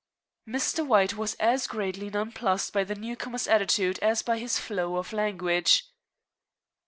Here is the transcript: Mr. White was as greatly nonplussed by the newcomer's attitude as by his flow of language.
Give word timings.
Mr. 0.49 0.83
White 0.83 1.13
was 1.15 1.35
as 1.35 1.67
greatly 1.67 2.09
nonplussed 2.09 2.73
by 2.73 2.83
the 2.83 2.95
newcomer's 2.95 3.47
attitude 3.47 3.99
as 3.99 4.23
by 4.23 4.39
his 4.39 4.57
flow 4.57 4.95
of 4.95 5.13
language. 5.13 5.85